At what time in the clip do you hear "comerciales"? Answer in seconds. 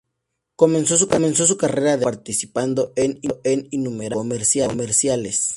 4.65-5.49